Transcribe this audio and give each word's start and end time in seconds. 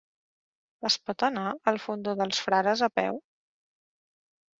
Es 0.87 0.95
pot 1.09 1.25
anar 1.27 1.43
al 1.71 1.77
Fondó 1.83 2.15
dels 2.21 2.39
Frares 2.45 2.81
a 2.87 2.91
peu? 3.01 3.21